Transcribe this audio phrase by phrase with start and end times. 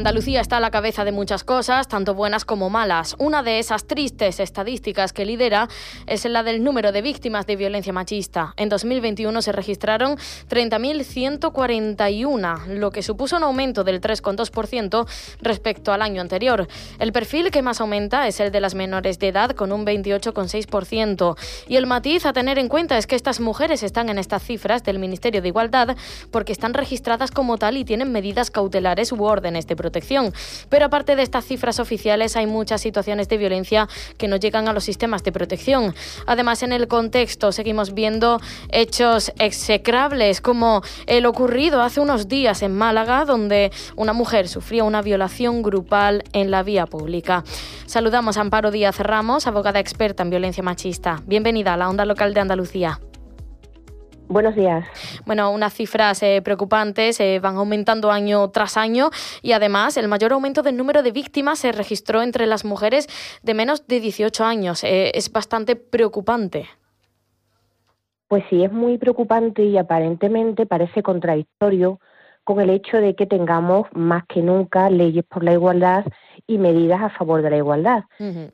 [0.00, 3.14] Andalucía está a la cabeza de muchas cosas, tanto buenas como malas.
[3.18, 5.68] Una de esas tristes estadísticas que lidera
[6.06, 8.54] es la del número de víctimas de violencia machista.
[8.56, 10.16] En 2021 se registraron
[10.48, 15.06] 30.141, lo que supuso un aumento del 3,2%
[15.42, 16.66] respecto al año anterior.
[16.98, 21.36] El perfil que más aumenta es el de las menores de edad, con un 28,6%.
[21.68, 24.82] Y el matiz a tener en cuenta es que estas mujeres están en estas cifras
[24.82, 25.94] del Ministerio de Igualdad
[26.30, 29.89] porque están registradas como tal y tienen medidas cautelares u órdenes de protección
[30.68, 34.72] Pero aparte de estas cifras oficiales, hay muchas situaciones de violencia que no llegan a
[34.72, 35.94] los sistemas de protección.
[36.26, 42.76] Además, en el contexto seguimos viendo hechos execrables como el ocurrido hace unos días en
[42.76, 47.44] Málaga, donde una mujer sufría una violación grupal en la vía pública.
[47.86, 51.22] Saludamos a Amparo Díaz Ramos, abogada experta en violencia machista.
[51.26, 53.00] Bienvenida a la Onda Local de Andalucía.
[54.30, 54.86] Buenos días.
[55.26, 59.10] Bueno, unas cifras eh, preocupantes eh, van aumentando año tras año
[59.42, 63.08] y además el mayor aumento del número de víctimas se registró entre las mujeres
[63.42, 64.84] de menos de 18 años.
[64.84, 66.66] Eh, es bastante preocupante.
[68.28, 71.98] Pues sí, es muy preocupante y aparentemente parece contradictorio
[72.44, 76.04] con el hecho de que tengamos más que nunca leyes por la igualdad
[76.46, 78.04] y medidas a favor de la igualdad.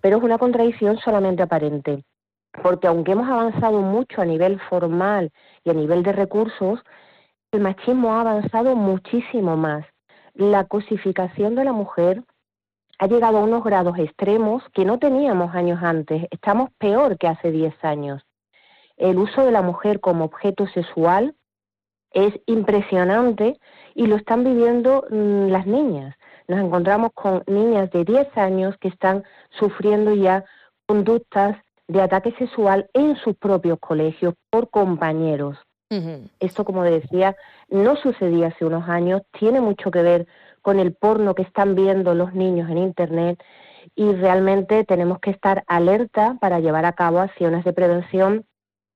[0.00, 2.04] Pero es una contradicción solamente aparente,
[2.62, 5.32] porque aunque hemos avanzado mucho a nivel formal
[5.64, 6.80] y a nivel de recursos,
[7.52, 9.84] el machismo ha avanzado muchísimo más.
[10.34, 12.22] La cosificación de la mujer
[12.98, 16.26] ha llegado a unos grados extremos que no teníamos años antes.
[16.30, 18.24] Estamos peor que hace 10 años.
[18.96, 21.34] El uso de la mujer como objeto sexual
[22.12, 23.58] es impresionante
[23.94, 26.14] y lo están viviendo mm, las niñas.
[26.46, 29.24] Nos encontramos con niñas de 10 años que están
[29.58, 30.44] sufriendo ya
[30.86, 31.56] conductas
[31.88, 35.58] de ataque sexual en sus propios colegios por compañeros.
[36.40, 37.36] Esto, como decía,
[37.68, 40.26] no sucedía hace unos años, tiene mucho que ver
[40.60, 43.40] con el porno que están viendo los niños en Internet
[43.94, 48.44] y realmente tenemos que estar alerta para llevar a cabo acciones de prevención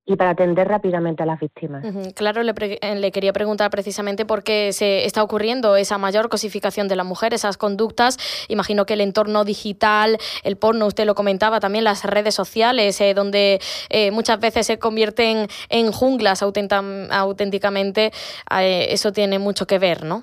[0.09, 1.85] y para atender rápidamente a las víctimas.
[2.15, 6.97] Claro, eh, le, quería preguntar precisamente por qué se está ocurriendo esa mayor cosificación de
[6.97, 8.17] la mujer, esas conductas.
[8.49, 13.13] Imagino que el entorno digital, el porno, usted lo comentaba, también las redes sociales, eh,
[13.13, 13.61] donde
[13.91, 18.11] eh, muchas veces se convierten en junglas auténticamente,
[18.51, 20.23] eso tiene mucho que ver, ¿no?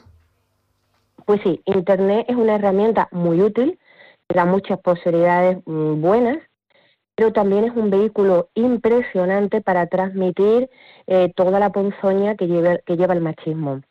[1.26, 3.78] Pues sí, Internet es una herramienta muy útil,
[4.34, 6.38] da muchas posibilidades mm, buenas
[7.16, 10.70] pero también es un vehículo impresionante para transmitir
[11.08, 13.82] eh, toda la ponzoña que lleva, que lleva el machismo.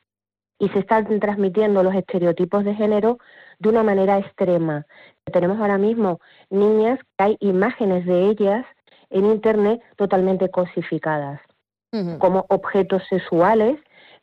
[0.58, 3.18] Y se están transmitiendo los estereotipos de género
[3.58, 4.86] de una manera extrema.
[5.32, 6.20] Tenemos ahora mismo
[6.50, 8.64] niñas que hay imágenes de ellas
[9.10, 11.40] en Internet totalmente cosificadas
[12.18, 13.78] como objetos sexuales.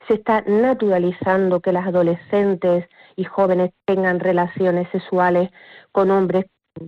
[0.08, 2.86] Se está naturalizando que las adolescentes
[3.16, 5.50] y jóvenes tengan relaciones sexuales
[5.92, 6.46] con hombres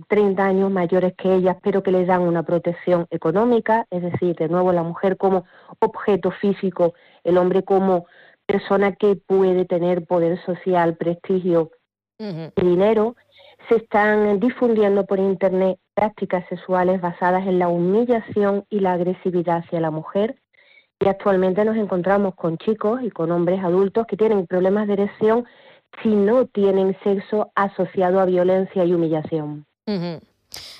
[0.08, 4.48] 30 años mayores que ellas, pero que les dan una protección económica, es decir, de
[4.48, 5.44] nuevo la mujer como
[5.80, 8.06] objeto físico, el hombre como
[8.46, 11.70] persona que puede tener poder social, prestigio
[12.18, 13.16] y dinero,
[13.68, 19.80] se están difundiendo por Internet prácticas sexuales basadas en la humillación y la agresividad hacia
[19.80, 20.36] la mujer.
[21.00, 25.44] Y actualmente nos encontramos con chicos y con hombres adultos que tienen problemas de erección
[26.02, 29.66] si no tienen sexo asociado a violencia y humillación.
[29.86, 30.24] Mm-hmm.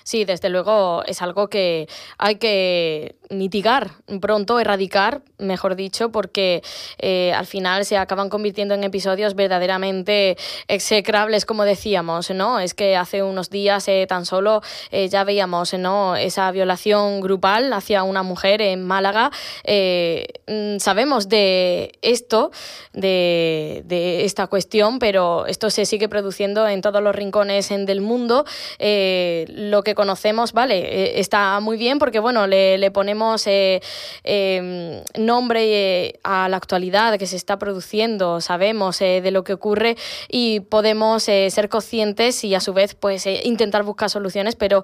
[0.05, 1.89] Sí, desde luego es algo que
[2.19, 6.63] hay que mitigar pronto, erradicar, mejor dicho, porque
[6.99, 10.37] eh, al final se acaban convirtiendo en episodios verdaderamente
[10.69, 12.61] execrables, como decíamos, ¿no?
[12.61, 16.17] Es que hace unos días eh, tan solo eh, ya veíamos, ¿no?
[16.17, 19.31] Esa violación grupal hacia una mujer en Málaga.
[19.67, 22.51] Mm, sabemos de esto,
[22.93, 28.45] de, de, esta cuestión, pero esto se sigue produciendo en todos los rincones del mundo.
[28.79, 33.81] lo que conocemos, vale, eh, está muy bien porque, bueno, le, ponemos eh,
[34.23, 39.97] em, nombre eh, a la actualidad que se está produciendo, sabemos de lo que ocurre
[40.29, 44.83] y podemos ser conscientes y a su vez, pues, intentar buscar soluciones, pero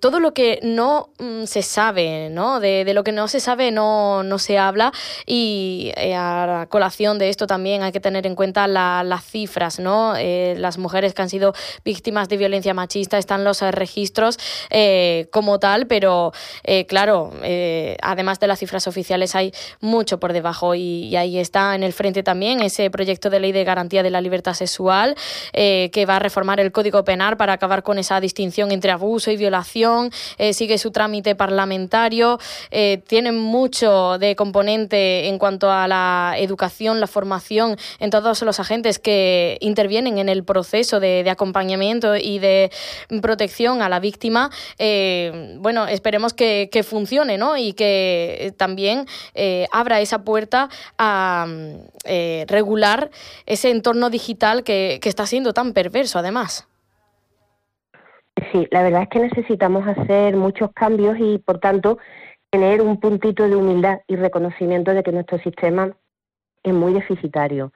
[0.00, 2.60] todo lo que no mm, se sabe, ¿no?
[2.60, 4.92] De, lo que no se sabe no, no se habla
[5.26, 10.14] y a la colación de esto también hay que tener en cuenta las cifras, ¿no?
[10.16, 11.54] las mujeres que han sido
[11.84, 16.32] víctimas de violencia machista están los registros feminicidios como tal, pero
[16.88, 17.32] claro,
[18.02, 22.22] además de las cifras oficiales hay mucho por debajo y, ahí está en el frente
[22.22, 25.16] también ese proyecto de ley de garantía de la libertad sexual
[25.52, 29.36] que va a reformar el Código Penal para acabar con esa distinción entre abuso y
[29.36, 30.10] violación,
[30.52, 32.38] sigue su trámite parlamentario,
[33.06, 38.98] tiene mucho de componente en cuanto a la educación, la formación en todos los agentes
[38.98, 42.70] que intervienen en el proceso de, acompañamiento y de
[43.20, 44.25] protección a la víctima,
[44.78, 47.56] eh, bueno, esperemos que, funcione ¿no?
[47.56, 50.68] y que también eh, abra esa puerta
[50.98, 51.46] a
[52.04, 53.10] eh, regular
[53.46, 56.68] ese entorno digital que, que está siendo tan perverso además.
[58.52, 61.98] Sí, la verdad es que necesitamos hacer muchos cambios y, por tanto,
[62.50, 65.96] tener un puntito de humildad y reconocimiento de que nuestro sistema
[66.62, 67.72] es muy deficitario.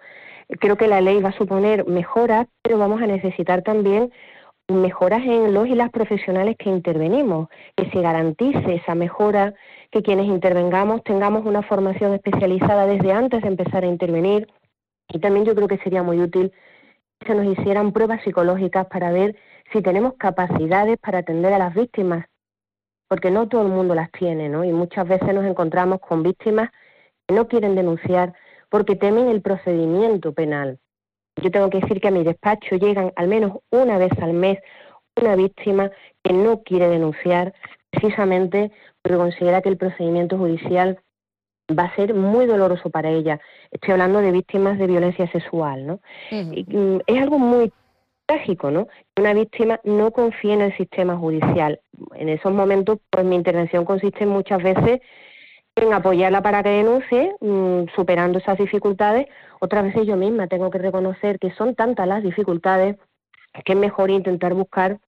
[0.59, 4.13] Creo que la ley va a suponer mejoras, pero vamos a necesitar también
[4.73, 9.55] mejoras en los y las profesionales que intervenimos, que se garantice esa mejora,
[9.91, 14.49] que quienes intervengamos tengamos una formación especializada desde antes de empezar a intervenir.
[15.09, 16.53] Y también yo creo que sería muy útil
[17.19, 19.37] que se nos hicieran pruebas psicológicas para ver
[19.73, 22.27] si tenemos capacidades para atender a las víctimas,
[23.09, 24.65] porque no todo el mundo las tiene, ¿no?
[24.65, 26.71] Y muchas veces nos encontramos con víctimas
[27.27, 28.35] que no quieren denunciar
[28.69, 30.79] porque temen el procedimiento penal.
[31.37, 34.59] Yo tengo que decir que a mi despacho llegan al menos una vez al mes
[35.17, 35.91] una víctima
[36.23, 37.55] que no quiere denunciar
[37.91, 38.71] precisamente
[39.03, 40.99] porque considera que el procedimiento judicial
[41.77, 43.41] va a ser muy doloroso para ella.
[43.71, 46.01] Estoy hablando de víctimas de violencia sexual, ¿no?
[46.31, 47.73] Mm, es algo muy
[48.27, 48.87] trágico, ¿no?
[49.15, 51.81] Que una víctima no confía en el sistema judicial.
[52.15, 55.01] En esos momentos, pues mi intervención consiste muchas veces
[55.77, 59.27] en apoyarla para que denuncie, mm, superando esas dificultades.
[59.61, 62.97] Otras veces yo misma tengo que reconocer que son tantas las dificultades
[63.65, 64.99] que es mejor intentar buscar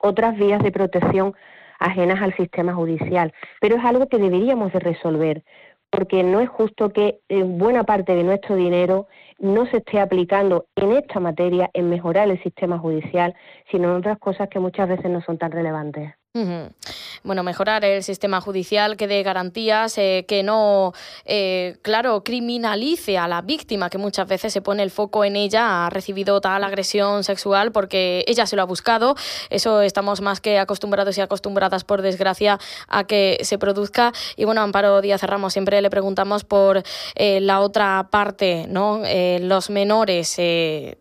[0.00, 1.34] otras vías de protección
[1.78, 3.32] ajenas al sistema judicial.
[3.60, 5.44] Pero es algo que deberíamos de resolver,
[5.90, 10.92] porque no es justo que buena parte de nuestro dinero no se esté aplicando en
[10.92, 13.34] esta materia, en mejorar el sistema judicial,
[13.70, 16.19] sino en otras cosas que muchas veces no son tan relevantes.
[16.32, 20.92] Bueno, mejorar el sistema judicial que dé garantías, eh, que no,
[21.24, 25.86] eh, claro, criminalice a la víctima, que muchas veces se pone el foco en ella,
[25.86, 29.16] ha recibido tal agresión sexual porque ella se lo ha buscado.
[29.50, 34.12] Eso estamos más que acostumbrados y acostumbradas, por desgracia, a que se produzca.
[34.36, 36.84] Y bueno, Amparo Díaz Ramos, siempre le preguntamos por
[37.16, 39.02] eh, la otra parte, ¿no?
[39.40, 40.36] los menores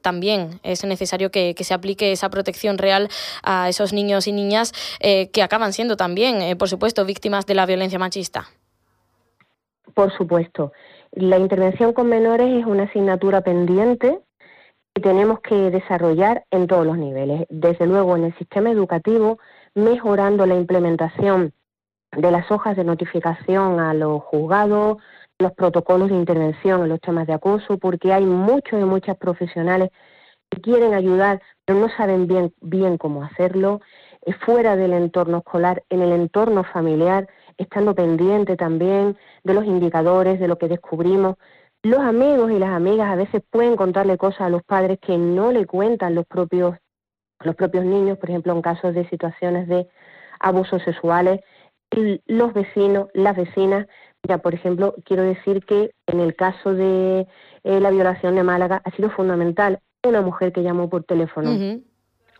[0.01, 3.09] también es necesario que, que, se aplique esa protección real
[3.43, 4.73] a esos niños y niñas
[5.27, 8.48] que acaban siendo también, eh, por supuesto, víctimas de la violencia machista.
[9.94, 10.71] Por supuesto.
[11.12, 14.19] La intervención con menores es una asignatura pendiente
[14.94, 17.45] que tenemos que desarrollar en todos los niveles.
[17.50, 19.39] Desde luego, en el sistema educativo,
[19.75, 21.54] mejorando la implementación
[22.15, 24.98] de las hojas de notificación a los juzgados,
[25.38, 29.89] los protocolos de intervención en los temas de acoso, porque hay muchos y muchas profesionales
[30.50, 33.81] que quieren ayudar, pero no saben bien, bien cómo hacerlo
[34.45, 37.27] fuera del entorno escolar, en el entorno familiar,
[37.57, 41.36] estando pendiente también de los indicadores, de lo que descubrimos.
[41.83, 45.51] Los amigos y las amigas a veces pueden contarle cosas a los padres que no
[45.51, 46.75] le cuentan los propios,
[47.42, 49.88] los propios niños, por ejemplo, en casos de situaciones de
[50.39, 51.42] abusos sexuales.
[52.25, 53.88] Los vecinos, las vecinas,
[54.27, 57.27] ya por ejemplo, quiero decir que en el caso de
[57.63, 61.82] eh, la violación de Málaga ha sido fundamental una mujer que llamó por teléfono.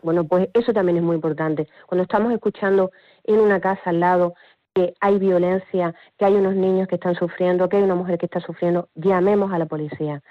[0.02, 1.68] Bueno, pues eso también es muy importante.
[1.88, 2.92] Cuando estamos escuchando
[3.24, 4.34] en una casa al lado
[4.74, 8.28] que hay violencia, que hay unos niños que están sufriendo, que hay una mujer que
[8.28, 10.22] está sufriendo, llamemos a la policía.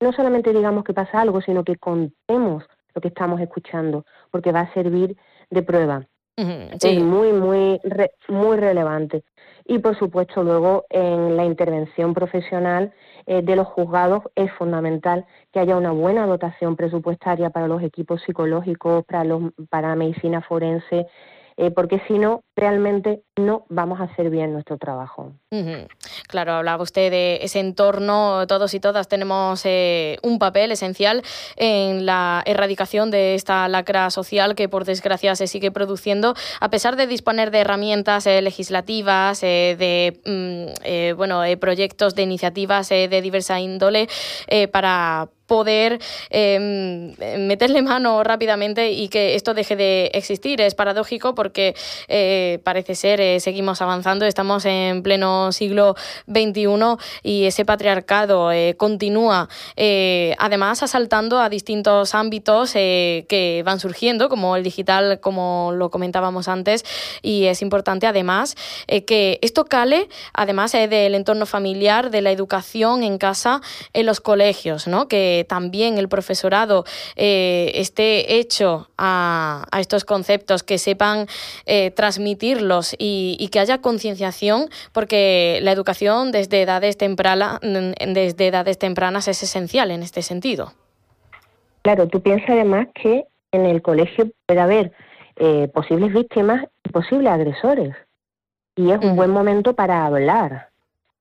[0.00, 4.60] No solamente digamos que pasa algo, sino que contemos lo que estamos escuchando, porque va
[4.60, 5.16] a servir
[5.50, 6.06] de prueba.
[6.36, 7.80] Es muy, muy,
[8.28, 9.24] muy relevante.
[9.64, 12.92] Y por supuesto, luego en la intervención profesional
[13.26, 18.22] eh, de los juzgados es fundamental que haya una buena dotación presupuestaria para los equipos
[18.22, 21.06] psicológicos, para, los, para medicina forense,
[21.56, 25.34] eh, porque si no, realmente no vamos a hacer bien nuestro trabajo.
[26.26, 31.22] Claro, hablaba usted de ese entorno, todos y todas tenemos eh, un papel esencial
[31.56, 36.96] en la erradicación de esta lacra social que por desgracia se sigue produciendo, a pesar
[36.96, 44.08] de disponer de herramientas eh, legislativas, de mm, bueno, proyectos de iniciativas de diversa índole
[44.72, 47.14] para poder em,
[47.46, 50.60] meterle mano rápidamente y que esto deje de existir.
[50.60, 51.74] Es paradójico porque
[52.62, 55.94] parece ser eh, seguimos avanzando, estamos en pleno siglo
[56.26, 56.66] XXI
[57.22, 64.56] y ese patriarcado eh, continúa, eh, además asaltando a distintos ámbitos que van surgiendo, como
[64.56, 66.84] el digital, como lo comentábamos antes,
[67.22, 68.54] y es importante además
[68.86, 73.60] que esto cale, además del entorno familiar, de la educación en casa,
[73.92, 75.08] en los colegios, ¿no?
[75.08, 76.84] que también el profesorado
[77.16, 81.26] esté hecho a, a estos conceptos, que sepan
[81.66, 81.90] eh,
[82.36, 89.42] transmitirlos y, que haya concienciación, porque la educación desde edades, temprana, desde edades tempranas es
[89.42, 90.72] esencial en este sentido.
[91.82, 94.92] Claro, tú piensas además que en el colegio puede haber
[95.36, 97.94] eh, posibles víctimas y posibles agresores.
[98.74, 100.68] Y es un buen momento para hablar.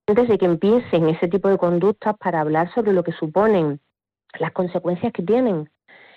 [0.08, 3.80] Antes de que empiecen ese tipo de conductas, para hablar sobre lo que suponen,
[4.40, 5.70] las consecuencias que tienen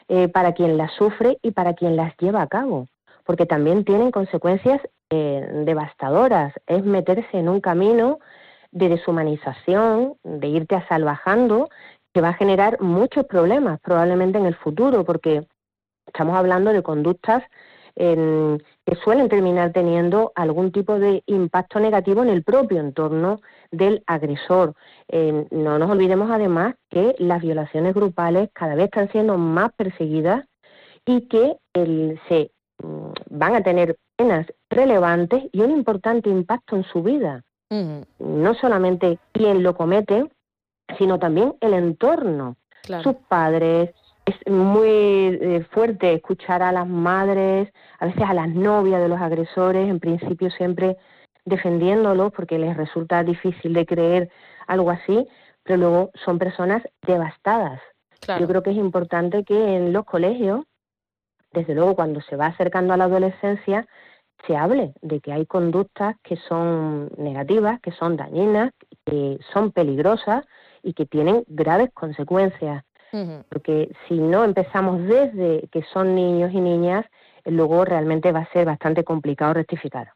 [0.09, 2.89] eh, para quien las sufre y para quien las lleva a cabo
[3.29, 4.81] porque también tienen consecuencias
[5.11, 6.55] eh, devastadoras.
[6.67, 8.21] Es meterse en un camino
[8.71, 11.69] de deshumanización, de irte asalvajando,
[12.15, 15.47] que va a generar muchos problemas probablemente en el futuro, porque
[16.07, 17.45] estamos hablando de conductas
[17.95, 23.41] que suelen terminar teniendo algún tipo de impacto negativo en el propio entorno
[23.73, 24.75] del agresor.
[25.51, 30.45] no nos olvidemos además que las violaciones grupales cada vez están siendo más perseguidas
[31.05, 32.53] y que el, se
[33.31, 37.43] van a tener penas relevantes y un importante impacto en su vida.
[38.19, 40.27] No solamente quien lo comete,
[40.97, 42.57] sino también el entorno,
[43.03, 43.91] sus padres.
[44.25, 49.21] Es muy eh, fuerte escuchar a las madres, a veces a las novias de los
[49.21, 50.97] agresores, en principio siempre
[51.45, 54.31] defendiéndolos porque les resulta difícil de creer
[54.67, 55.27] algo así,
[55.63, 57.81] pero luego son personas devastadas.
[58.39, 60.65] Yo creo que es importante que en los colegios
[61.53, 63.87] desde luego cuando se va acercando a la adolescencia,
[64.47, 68.73] se hable de que hay conductas que son negativas, que son dañinas,
[69.05, 70.45] que son peligrosas
[70.83, 72.85] y que tienen graves consecuencias.
[73.49, 77.07] Porque si no empezamos desde que son niños y niñas,
[77.47, 80.13] luego realmente va a ser bastante complicado rectificar.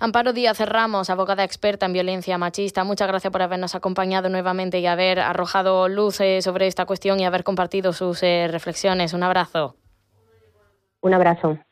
[0.00, 4.86] Amparo Díaz Ramos, abogada experta en violencia machista, muchas gracias por habernos acompañado nuevamente y
[4.86, 9.12] haber arrojado luz eh, sobre esta cuestión y haber compartido sus eh, reflexiones.
[9.12, 9.76] Un abrazo.
[11.06, 11.65] Un abrazo.